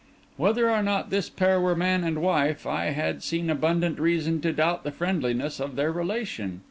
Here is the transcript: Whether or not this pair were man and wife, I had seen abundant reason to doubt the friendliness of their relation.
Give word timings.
Whether 0.35 0.67
or 0.67 0.81
not 0.81 1.11
this 1.11 1.29
pair 1.29 1.61
were 1.61 1.75
man 1.75 2.03
and 2.03 2.23
wife, 2.23 2.65
I 2.65 2.85
had 2.85 3.21
seen 3.21 3.51
abundant 3.51 3.99
reason 3.99 4.41
to 4.41 4.51
doubt 4.51 4.83
the 4.83 4.89
friendliness 4.91 5.59
of 5.59 5.75
their 5.75 5.91
relation. 5.91 6.59